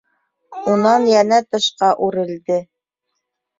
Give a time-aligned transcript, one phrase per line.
[0.71, 2.61] -Унан йәнә тышҡа үрелде.